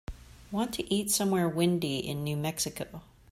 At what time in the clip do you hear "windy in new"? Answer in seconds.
1.47-2.35